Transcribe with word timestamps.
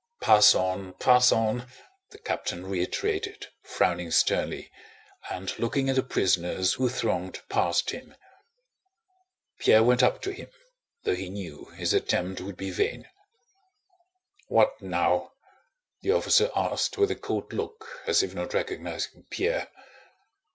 "Pass 0.19 0.55
on, 0.55 0.93
pass 0.93 1.31
on!" 1.31 1.67
the 2.09 2.17
captain 2.17 2.65
reiterated, 2.65 3.45
frowning 3.61 4.09
sternly, 4.09 4.71
and 5.29 5.53
looking 5.59 5.89
at 5.89 5.95
the 5.95 6.01
prisoners 6.01 6.73
who 6.73 6.89
thronged 6.89 7.39
past 7.49 7.91
him. 7.91 8.15
Pierre 9.59 9.83
went 9.83 10.01
up 10.01 10.19
to 10.23 10.31
him, 10.33 10.49
though 11.03 11.13
he 11.13 11.29
knew 11.29 11.65
his 11.77 11.93
attempt 11.93 12.41
would 12.41 12.57
be 12.57 12.71
vain. 12.71 13.07
"What 14.47 14.81
now?" 14.81 15.33
the 16.01 16.13
officer 16.13 16.49
asked 16.55 16.97
with 16.97 17.11
a 17.11 17.15
cold 17.15 17.53
look 17.53 18.01
as 18.07 18.23
if 18.23 18.33
not 18.33 18.55
recognizing 18.55 19.27
Pierre. 19.29 19.67